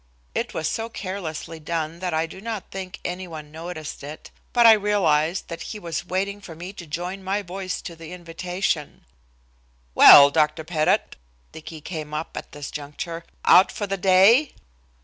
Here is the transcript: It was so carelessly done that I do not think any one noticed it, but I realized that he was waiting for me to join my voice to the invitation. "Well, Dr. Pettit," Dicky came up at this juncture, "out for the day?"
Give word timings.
It 0.33 0.55
was 0.55 0.67
so 0.67 0.89
carelessly 0.89 1.59
done 1.59 1.99
that 1.99 2.11
I 2.11 2.25
do 2.25 2.41
not 2.41 2.71
think 2.71 2.99
any 3.05 3.27
one 3.27 3.51
noticed 3.51 4.01
it, 4.03 4.31
but 4.51 4.65
I 4.65 4.73
realized 4.73 5.47
that 5.49 5.61
he 5.61 5.77
was 5.77 6.07
waiting 6.07 6.41
for 6.41 6.55
me 6.55 6.73
to 6.73 6.87
join 6.87 7.23
my 7.23 7.43
voice 7.43 7.83
to 7.83 7.95
the 7.95 8.11
invitation. 8.11 9.05
"Well, 9.93 10.31
Dr. 10.31 10.63
Pettit," 10.63 11.17
Dicky 11.51 11.81
came 11.81 12.15
up 12.15 12.35
at 12.35 12.51
this 12.51 12.71
juncture, 12.71 13.25
"out 13.45 13.71
for 13.71 13.85
the 13.85 13.95
day?" 13.95 14.55